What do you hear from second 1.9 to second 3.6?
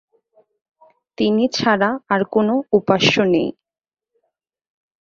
আর কোন উপাস্য নেই।